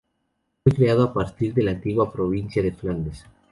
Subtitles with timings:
[0.63, 3.23] Fue creado a partir de la antigua provincia de Flandes.